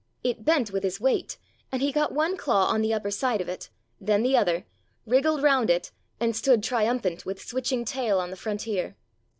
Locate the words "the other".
4.23-4.65